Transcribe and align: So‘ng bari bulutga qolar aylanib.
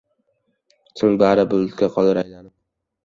So‘ng 1.01 1.19
bari 1.25 1.45
bulutga 1.53 1.91
qolar 1.99 2.21
aylanib. 2.23 2.55